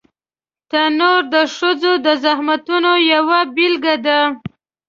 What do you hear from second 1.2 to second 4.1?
د ښځو د زحمتونو یوه بېلګه